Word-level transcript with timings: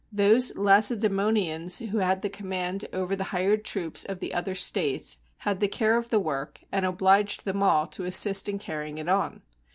Those 0.11 0.51
Lace 0.55 0.89
daemonians 0.89 1.89
who 1.89 1.99
had 1.99 2.23
the 2.23 2.27
command 2.29 2.85
over 2.91 3.15
the 3.15 3.25
hired 3.25 3.63
troops 3.63 4.03
of 4.03 4.19
the 4.19 4.33
other 4.33 4.55
states 4.55 5.19
had 5.37 5.59
the 5.59 5.67
care 5.67 5.95
of 5.95 6.09
the 6.09 6.19
work, 6.19 6.59
and 6.71 6.87
obliged 6.87 7.45
them 7.45 7.61
all 7.61 7.85
to 7.89 8.05
assist 8.05 8.49
in 8.49 8.57
carrying 8.57 8.97
it 8.97 9.07
on. 9.07 9.43